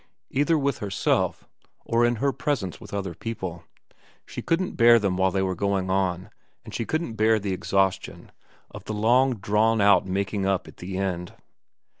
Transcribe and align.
Either 0.31 0.57
with 0.57 0.79
herself, 0.79 1.47
or 1.85 2.03
in 2.07 2.15
her 2.15 2.33
presence 2.33 2.81
with 2.81 2.91
other 2.91 3.13
people. 3.13 3.63
She 4.25 4.41
couldn't 4.41 4.71
bear 4.75 4.97
them 4.97 5.15
while 5.15 5.29
they 5.29 5.43
were 5.43 5.53
going 5.53 5.91
on, 5.91 6.31
and 6.65 6.73
she 6.73 6.85
couldn't 6.85 7.13
bear 7.13 7.37
the 7.37 7.53
exhaustion 7.53 8.31
of 8.71 8.85
the 8.85 8.93
long 8.95 9.35
drawn 9.35 9.79
out 9.79 10.07
making 10.07 10.43
up 10.47 10.67
at 10.67 10.77
the 10.77 10.97
end. 10.97 11.35